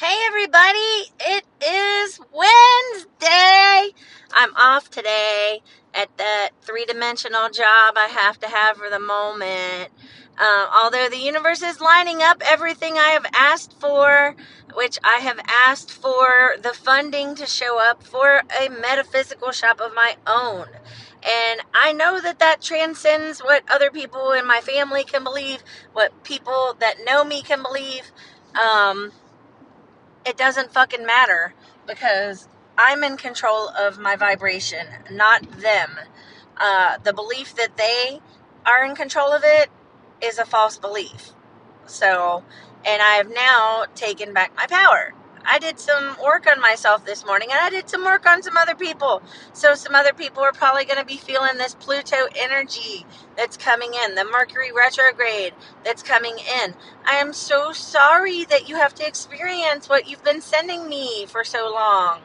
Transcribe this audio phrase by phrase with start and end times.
[0.00, 3.92] Hey everybody, it is Wednesday.
[4.32, 5.60] I'm off today
[5.92, 9.90] at that three dimensional job I have to have for the moment.
[10.38, 14.36] Um, although the universe is lining up everything I have asked for,
[14.72, 19.96] which I have asked for the funding to show up for a metaphysical shop of
[19.96, 20.66] my own.
[21.24, 26.22] And I know that that transcends what other people in my family can believe, what
[26.22, 28.12] people that know me can believe.
[28.54, 29.10] Um,
[30.28, 31.54] it doesn't fucking matter
[31.86, 35.90] because I'm in control of my vibration, not them.
[36.56, 38.20] Uh, the belief that they
[38.66, 39.70] are in control of it
[40.22, 41.30] is a false belief.
[41.86, 42.44] So,
[42.84, 45.14] and I have now taken back my power.
[45.44, 48.56] I did some work on myself this morning and I did some work on some
[48.56, 49.22] other people.
[49.52, 53.06] So, some other people are probably going to be feeling this Pluto energy
[53.36, 56.74] that's coming in, the Mercury retrograde that's coming in.
[57.04, 61.44] I am so sorry that you have to experience what you've been sending me for
[61.44, 62.20] so long.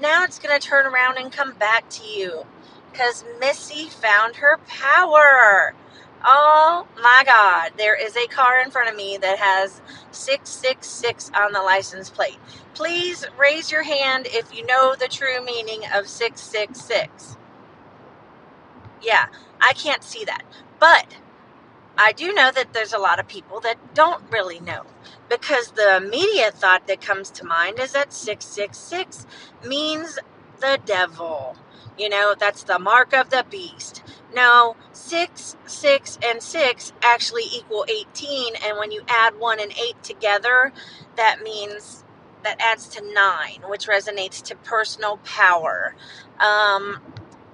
[0.00, 2.46] Now it's going to turn around and come back to you
[2.90, 5.74] because Missy found her power.
[6.28, 11.52] Oh my God, there is a car in front of me that has 666 on
[11.52, 12.38] the license plate.
[12.74, 17.36] Please raise your hand if you know the true meaning of 666.
[19.02, 19.26] Yeah,
[19.60, 20.44] I can't see that.
[20.80, 21.06] But
[21.98, 24.82] I do know that there's a lot of people that don't really know
[25.28, 29.26] because the immediate thought that comes to mind is that 666
[29.66, 30.18] means
[30.60, 31.56] the devil.
[31.98, 34.02] You know, that's the mark of the beast.
[34.36, 38.54] No, 6, 6, and 6 actually equal 18.
[38.66, 40.74] And when you add 1 and 8 together,
[41.16, 42.04] that means
[42.44, 45.96] that adds to 9, which resonates to personal power.
[46.38, 47.00] Um,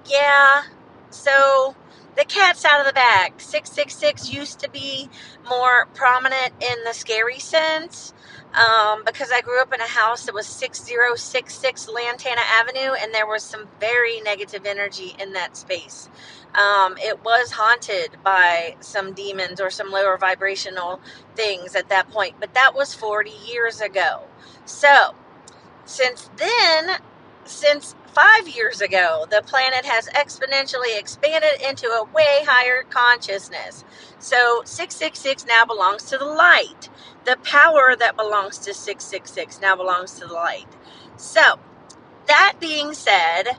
[0.07, 0.63] yeah,
[1.09, 1.75] so
[2.15, 3.33] the cat's out of the bag.
[3.37, 5.09] 666 used to be
[5.49, 8.13] more prominent in the scary sense
[8.53, 13.25] um, because I grew up in a house that was 6066 Lantana Avenue, and there
[13.25, 16.09] was some very negative energy in that space.
[16.53, 21.01] Um, it was haunted by some demons or some lower vibrational
[21.35, 24.21] things at that point, but that was 40 years ago.
[24.65, 25.15] So,
[25.85, 26.97] since then,
[27.45, 33.83] since five years ago, the planet has exponentially expanded into a way higher consciousness.
[34.19, 36.89] So 666 now belongs to the light.
[37.25, 40.67] The power that belongs to 666 now belongs to the light.
[41.17, 41.59] So,
[42.27, 43.57] that being said,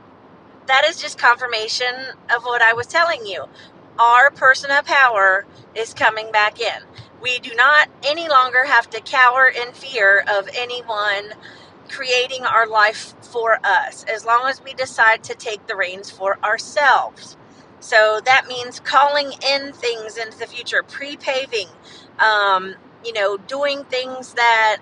[0.66, 1.94] that is just confirmation
[2.34, 3.44] of what I was telling you.
[3.98, 6.82] Our person of power is coming back in.
[7.20, 11.32] We do not any longer have to cower in fear of anyone
[11.94, 16.38] creating our life for us as long as we decide to take the reins for
[16.44, 17.36] ourselves.
[17.80, 21.68] So that means calling in things into the future, pre paving,
[22.20, 22.74] um,
[23.04, 24.78] you know, doing things that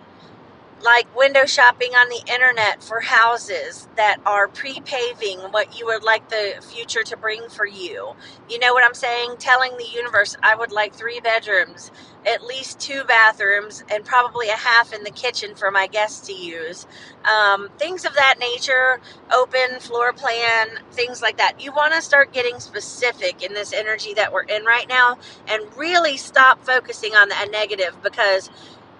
[0.83, 6.03] like window shopping on the internet for houses that are pre paving what you would
[6.03, 8.15] like the future to bring for you.
[8.49, 9.37] You know what I'm saying?
[9.39, 11.91] Telling the universe, I would like three bedrooms,
[12.27, 16.33] at least two bathrooms, and probably a half in the kitchen for my guests to
[16.33, 16.87] use.
[17.25, 19.01] Um, things of that nature,
[19.33, 21.61] open floor plan, things like that.
[21.61, 25.63] You want to start getting specific in this energy that we're in right now and
[25.77, 28.51] really stop focusing on the negative because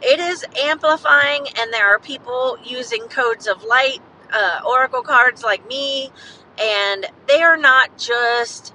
[0.03, 4.01] it is amplifying, and there are people using codes of light,
[4.33, 6.11] uh, oracle cards like me,
[6.59, 8.75] and they are not just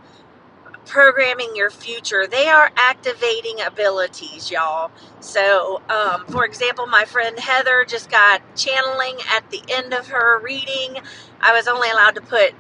[0.85, 4.91] programming your future, they are activating abilities, y'all.
[5.19, 10.39] So, um, for example, my friend Heather just got channeling at the end of her
[10.41, 10.97] reading.
[11.41, 12.53] I was only allowed to put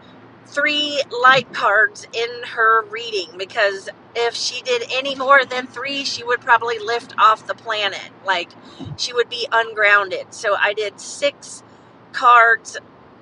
[0.47, 6.23] three light cards in her reading because if she did any more than three, she
[6.23, 8.11] would probably lift off the planet.
[8.25, 8.51] Like
[8.97, 10.33] she would be ungrounded.
[10.33, 11.63] So I did six
[12.13, 12.77] cards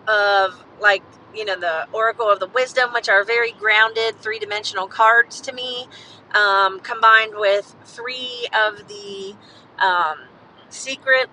[0.07, 1.03] of like,
[1.35, 5.53] you know, the Oracle of the Wisdom, which are very grounded three dimensional cards to
[5.53, 5.87] me,
[6.35, 9.35] um, combined with three of the
[9.83, 10.19] um,
[10.69, 11.29] secret,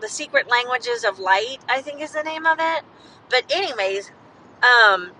[0.00, 2.84] the secret languages of light, I think is the name of it.
[3.30, 4.12] But, anyways,
[4.62, 5.12] um,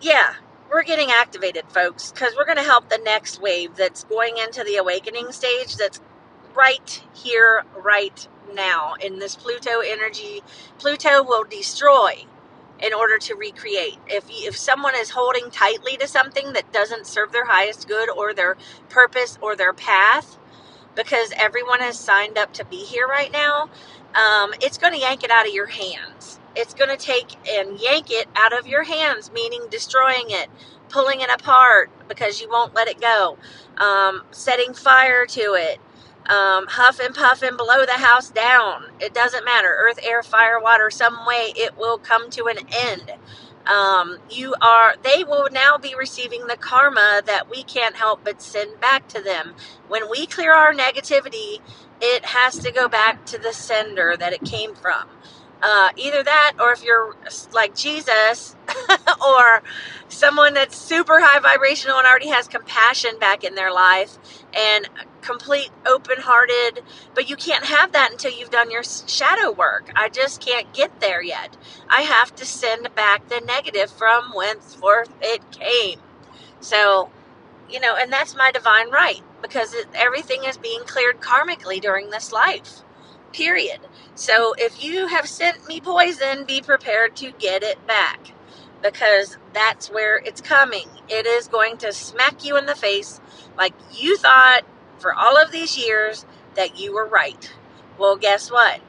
[0.00, 0.34] yeah,
[0.70, 4.64] we're getting activated, folks, because we're going to help the next wave that's going into
[4.64, 6.00] the awakening stage that's
[6.54, 10.42] right here, right now in this Pluto energy.
[10.78, 12.24] Pluto will destroy
[12.80, 13.98] in order to recreate.
[14.06, 18.34] If if someone is holding tightly to something that doesn't serve their highest good or
[18.34, 18.56] their
[18.88, 20.38] purpose or their path,
[20.94, 23.70] because everyone has signed up to be here right now,
[24.14, 27.80] um, it's going to yank it out of your hands it's going to take and
[27.80, 30.48] yank it out of your hands, meaning destroying it,
[30.88, 33.38] pulling it apart because you won't let it go,
[33.78, 35.78] um, setting fire to it,
[36.28, 38.84] um, huff and puff and blow the house down.
[39.00, 39.74] It doesn't matter.
[39.78, 43.12] Earth, air, fire, water, some way it will come to an end.
[43.66, 48.42] Um, you are, they will now be receiving the karma that we can't help but
[48.42, 49.54] send back to them.
[49.88, 51.60] When we clear our negativity,
[52.00, 55.08] it has to go back to the sender that it came from.
[55.62, 57.16] Uh, either that, or if you're
[57.52, 58.56] like Jesus,
[59.26, 59.62] or
[60.08, 64.18] someone that's super high vibrational and already has compassion back in their life
[64.54, 64.88] and
[65.22, 66.82] complete open hearted,
[67.14, 69.90] but you can't have that until you've done your shadow work.
[69.94, 71.56] I just can't get there yet.
[71.88, 76.00] I have to send back the negative from whenceforth it came.
[76.60, 77.10] So,
[77.70, 82.10] you know, and that's my divine right because it, everything is being cleared karmically during
[82.10, 82.80] this life.
[83.32, 83.80] Period.
[84.14, 88.32] So if you have sent me poison, be prepared to get it back
[88.82, 90.88] because that's where it's coming.
[91.08, 93.20] It is going to smack you in the face
[93.56, 94.62] like you thought
[94.98, 97.52] for all of these years that you were right.
[97.98, 98.80] Well, guess what?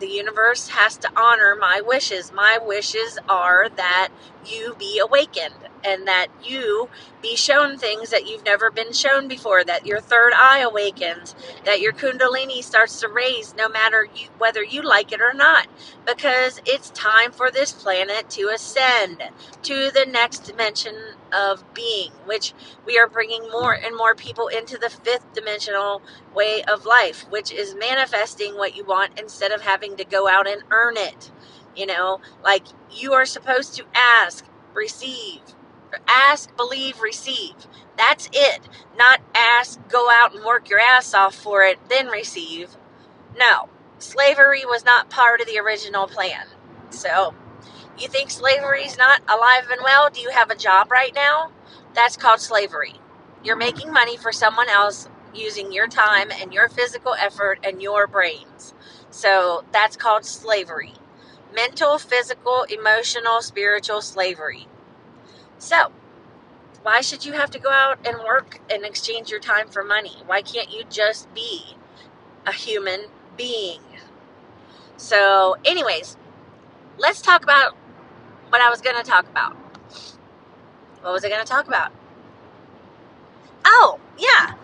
[0.00, 2.32] The universe has to honor my wishes.
[2.32, 4.10] My wishes are that
[4.46, 5.54] you be awakened
[5.84, 6.88] and that you
[7.22, 11.34] be shown things that you've never been shown before, that your third eye awakens,
[11.64, 15.66] that your kundalini starts to raise no matter you, whether you like it or not,
[16.06, 19.22] because it's time for this planet to ascend
[19.62, 20.94] to the next dimension
[21.32, 22.54] of being, which
[22.86, 26.02] we are bringing more and more people into the fifth dimensional
[26.34, 30.48] way of life, which is manifesting what you want instead of having to go out
[30.48, 31.30] and earn it.
[31.76, 34.44] You know, like you are supposed to ask,
[34.74, 35.40] receive,
[36.06, 37.54] ask, believe, receive.
[37.96, 38.60] That's it.
[38.96, 42.70] Not ask, go out and work your ass off for it, then receive.
[43.36, 43.68] No,
[43.98, 46.46] slavery was not part of the original plan.
[46.90, 47.34] So,
[47.98, 50.10] you think slavery is not alive and well?
[50.10, 51.50] Do you have a job right now?
[51.94, 52.94] That's called slavery.
[53.44, 58.06] You're making money for someone else using your time and your physical effort and your
[58.06, 58.74] brains.
[59.10, 60.94] So, that's called slavery
[61.54, 64.68] mental, physical, emotional, spiritual slavery.
[65.58, 65.92] So,
[66.82, 70.16] why should you have to go out and work and exchange your time for money?
[70.26, 71.76] Why can't you just be
[72.46, 73.06] a human
[73.36, 73.80] being?
[74.96, 76.16] So, anyways,
[76.96, 77.76] let's talk about
[78.48, 79.56] what I was going to talk about.
[81.02, 81.92] What was I going to talk about?
[83.64, 84.54] Oh, yeah.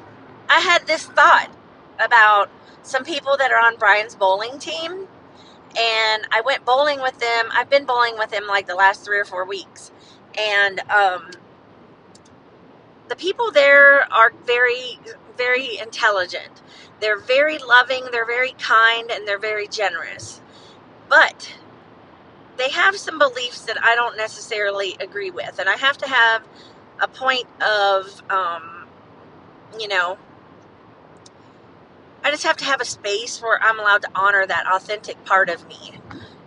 [0.48, 1.50] I had this thought
[1.98, 2.50] about
[2.82, 5.08] some people that are on Brian's bowling team.
[5.76, 7.48] And I went bowling with them.
[7.52, 9.90] I've been bowling with him like the last three or four weeks
[10.38, 11.30] and um,
[13.08, 14.98] the people there are very
[15.38, 16.62] very intelligent.
[17.00, 20.40] They're very loving they're very kind and they're very generous.
[21.08, 21.54] But
[22.58, 25.58] they have some beliefs that i don't necessarily agree with.
[25.58, 26.44] And i have to have
[27.00, 28.88] a point of um,
[29.78, 30.18] you know
[32.24, 35.50] i just have to have a space where i'm allowed to honor that authentic part
[35.50, 35.92] of me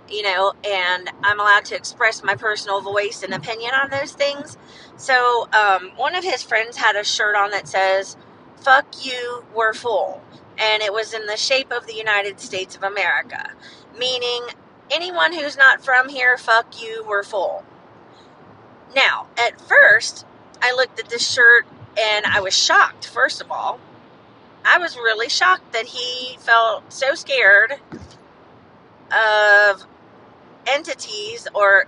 [0.09, 4.57] you know, and I'm allowed to express my personal voice and opinion on those things.
[4.97, 8.17] So, um, one of his friends had a shirt on that says,
[8.61, 10.21] Fuck you, we're full.
[10.57, 13.51] And it was in the shape of the United States of America,
[13.97, 14.41] meaning
[14.89, 17.63] anyone who's not from here, fuck you, we're full.
[18.95, 20.25] Now, at first,
[20.61, 21.67] I looked at this shirt
[21.99, 23.79] and I was shocked, first of all.
[24.65, 27.75] I was really shocked that he felt so scared
[29.11, 29.85] of
[30.67, 31.85] entities or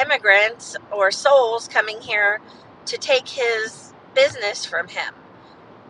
[0.00, 2.40] immigrants or souls coming here
[2.86, 5.14] to take his business from him.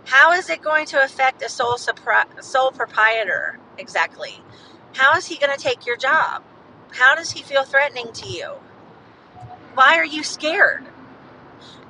[0.05, 4.43] How is it going to affect a sole, supri- sole proprietor exactly?
[4.95, 6.43] How is he going to take your job?
[6.93, 8.53] How does he feel threatening to you?
[9.75, 10.85] Why are you scared?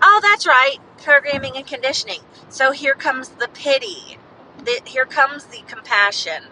[0.03, 2.21] Oh, that's right, programming and conditioning.
[2.49, 4.19] So here comes the pity.
[4.65, 6.45] The, here comes the compassion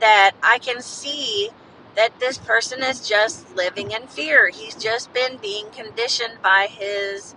[0.00, 1.50] that I can see
[1.96, 4.48] that this person is just living in fear.
[4.48, 7.34] He's just been being conditioned by his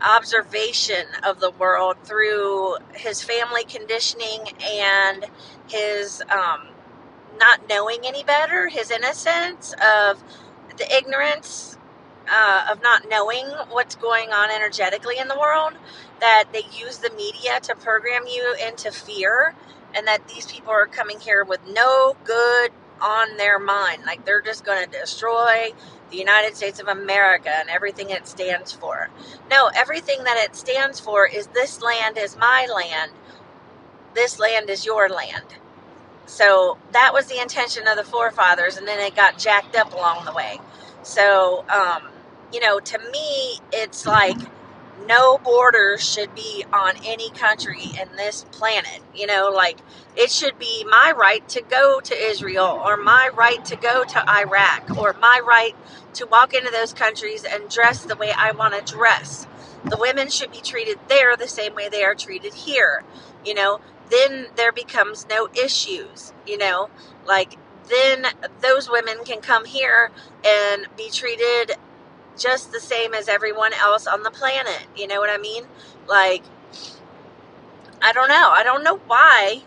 [0.00, 5.26] observation of the world through his family conditioning and
[5.68, 6.68] his um,
[7.38, 10.22] not knowing any better, his innocence of
[10.76, 11.78] the ignorance
[12.28, 15.74] uh, of not knowing what's going on energetically in the world,
[16.20, 19.54] that they use the media to program you into fear,
[19.94, 24.04] and that these people are coming here with no good on their mind.
[24.06, 25.72] Like they're just going to destroy
[26.10, 29.10] the United States of America and everything it stands for.
[29.50, 33.12] No, everything that it stands for is this land is my land.
[34.14, 35.44] This land is your land.
[36.26, 40.24] So that was the intention of the forefathers, and then it got jacked up along
[40.24, 40.60] the way.
[41.02, 42.02] So, um,
[42.52, 44.38] you know, to me, it's like
[45.08, 49.00] no borders should be on any country in this planet.
[49.14, 49.78] You know, like
[50.16, 54.30] it should be my right to go to Israel or my right to go to
[54.30, 55.76] Iraq or my right
[56.14, 59.46] to walk into those countries and dress the way I want to dress.
[59.84, 63.04] The women should be treated there the same way they are treated here.
[63.44, 66.90] You know, then there becomes no issues, you know,
[67.26, 67.56] like
[67.88, 68.26] then
[68.62, 70.10] those women can come here
[70.44, 71.72] and be treated
[72.36, 74.86] just the same as everyone else on the planet.
[74.96, 75.64] You know what I mean?
[76.08, 76.42] Like,
[78.02, 78.50] I don't know.
[78.50, 79.62] I don't know why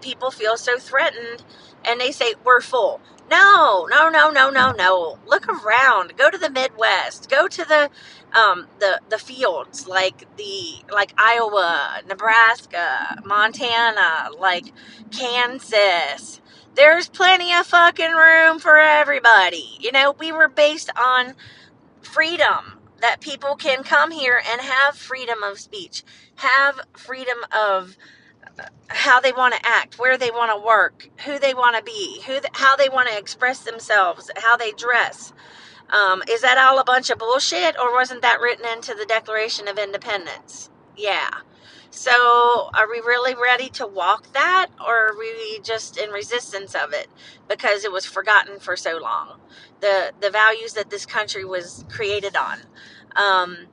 [0.00, 1.44] people feel so threatened
[1.84, 3.00] and they say, we're full.
[3.30, 5.18] No, no, no, no, no, no.
[5.26, 6.16] Look around.
[6.16, 7.30] Go to the Midwest.
[7.30, 7.90] Go to the
[8.36, 14.72] um, the the fields like the like Iowa, Nebraska, Montana, like
[15.12, 16.40] Kansas.
[16.74, 19.76] There's plenty of fucking room for everybody.
[19.80, 21.34] You know, we were based on
[22.02, 26.04] freedom that people can come here and have freedom of speech,
[26.36, 27.96] have freedom of
[28.88, 32.22] how they want to act, where they want to work, who they want to be,
[32.26, 35.32] who how they want to express themselves, how they dress.
[35.90, 39.68] Um, is that all a bunch of bullshit, or wasn't that written into the Declaration
[39.68, 40.70] of Independence?
[40.96, 41.30] Yeah.
[41.90, 46.92] So, are we really ready to walk that, or are we just in resistance of
[46.92, 47.08] it
[47.48, 49.40] because it was forgotten for so long?
[49.80, 52.60] The the values that this country was created on.
[53.16, 53.68] Um,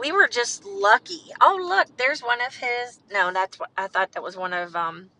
[0.00, 1.22] we were just lucky.
[1.40, 3.00] Oh, look, there's one of his.
[3.12, 5.10] No, that's what I thought that was one of um,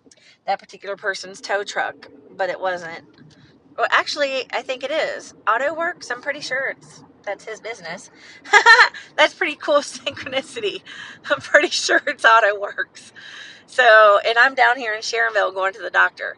[0.46, 3.04] that particular person's tow truck, but it wasn't.
[3.78, 5.34] Well, actually, I think it is.
[5.48, 8.10] Auto Works, I'm pretty sure it's that's his business.
[9.16, 10.82] that's pretty cool synchronicity.
[11.30, 13.12] I'm pretty sure it's Auto Works.
[13.70, 16.36] So, and I'm down here in Sharonville going to the doctor.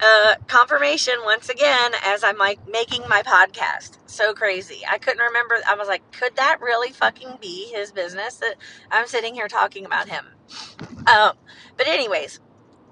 [0.00, 3.96] Uh, confirmation once again as I'm like making my podcast.
[4.04, 4.82] So crazy.
[4.86, 5.56] I couldn't remember.
[5.66, 8.56] I was like, could that really fucking be his business that
[8.90, 10.26] I'm sitting here talking about him?
[11.06, 11.32] Um,
[11.78, 12.38] but anyways,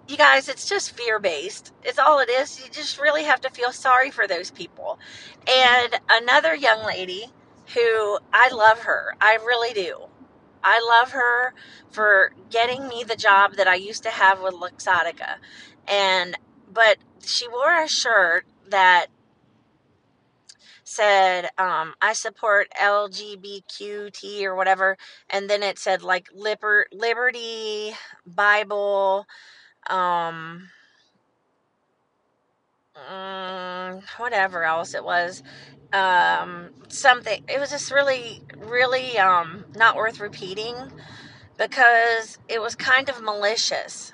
[0.09, 1.73] you guys, it's just fear based.
[1.83, 2.63] It's all it is.
[2.63, 4.99] You just really have to feel sorry for those people.
[5.49, 7.27] And another young lady
[7.75, 9.15] who I love her.
[9.21, 10.07] I really do.
[10.65, 11.55] I love her
[11.91, 15.37] for getting me the job that I used to have with Luxottica.
[15.89, 16.37] And
[16.73, 19.07] but she wore a shirt that
[20.85, 24.97] said um, I support LGBTQT or whatever,
[25.31, 27.93] and then it said like liber- Liberty
[28.27, 29.27] Bible,
[29.89, 30.69] um,
[33.11, 35.43] um, whatever else it was,
[35.93, 37.45] um, something.
[37.49, 40.77] It was just really, really um, not worth repeating
[41.59, 44.13] because it was kind of malicious.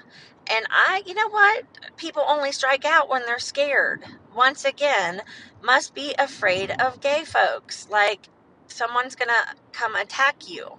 [0.50, 1.64] And I, you know what?
[1.96, 4.02] People only strike out when they're scared.
[4.34, 5.22] Once again,
[5.62, 7.88] must be afraid of gay folks.
[7.90, 8.28] Like
[8.68, 10.72] someone's gonna come attack you.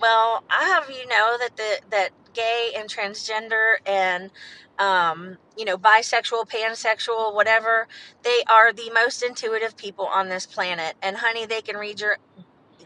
[0.00, 4.30] Well, I have you know that the that gay and transgender and
[4.78, 7.88] um, you know, bisexual, pansexual, whatever,
[8.22, 10.96] they are the most intuitive people on this planet.
[11.02, 12.18] And honey, they can read your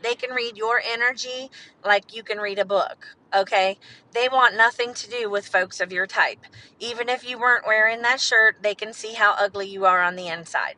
[0.02, 1.50] they can read your energy
[1.84, 3.16] like you can read a book.
[3.34, 3.78] Okay?
[4.12, 6.46] They want nothing to do with folks of your type.
[6.78, 10.16] Even if you weren't wearing that shirt, they can see how ugly you are on
[10.16, 10.76] the inside.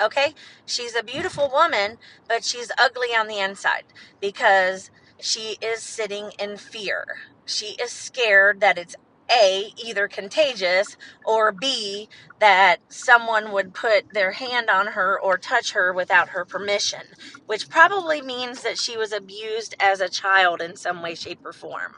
[0.00, 0.34] Okay?
[0.64, 3.84] She's a beautiful woman, but she's ugly on the inside
[4.20, 7.04] because she is sitting in fear.
[7.46, 8.96] She is scared that it's
[9.30, 12.08] a, either contagious, or B,
[12.40, 17.02] that someone would put their hand on her or touch her without her permission,
[17.46, 21.52] which probably means that she was abused as a child in some way, shape, or
[21.52, 21.94] form.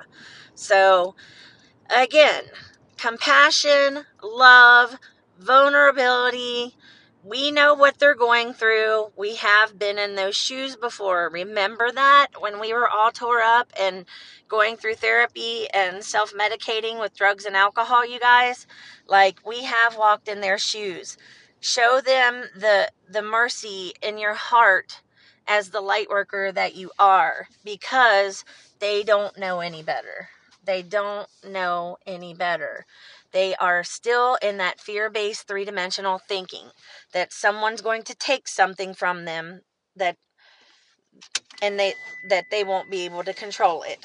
[0.55, 1.17] So,
[1.90, 2.45] again,
[2.97, 4.97] compassion, love,
[5.38, 6.76] vulnerability,
[7.25, 9.07] we know what they're going through.
[9.17, 11.31] We have been in those shoes before.
[11.33, 14.05] Remember that when we were all tore up and
[14.49, 18.67] going through therapy and self medicating with drugs and alcohol, you guys?
[19.07, 21.17] Like we have walked in their shoes.
[21.61, 25.01] Show them the the mercy in your heart
[25.47, 28.45] as the light worker that you are because
[28.79, 30.29] they don't know any better.
[30.65, 32.85] They don't know any better.
[33.33, 36.71] They are still in that fear based three dimensional thinking
[37.13, 39.61] that someone's going to take something from them
[39.97, 40.17] that
[41.63, 41.95] and they
[42.29, 43.99] that they won't be able to control it.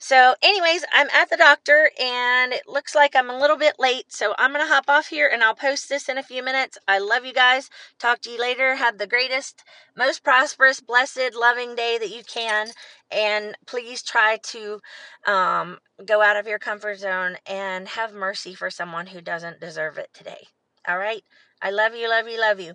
[0.00, 4.12] So, anyways, I'm at the doctor and it looks like I'm a little bit late.
[4.12, 6.78] So, I'm going to hop off here and I'll post this in a few minutes.
[6.86, 7.68] I love you guys.
[7.98, 8.76] Talk to you later.
[8.76, 9.64] Have the greatest,
[9.96, 12.68] most prosperous, blessed, loving day that you can.
[13.10, 14.80] And please try to
[15.26, 19.98] um, go out of your comfort zone and have mercy for someone who doesn't deserve
[19.98, 20.46] it today.
[20.86, 21.22] All right?
[21.60, 22.74] I love you, love you, love you.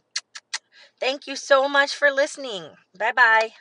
[0.99, 2.71] Thank you so much for listening.
[2.97, 3.51] Bye bye.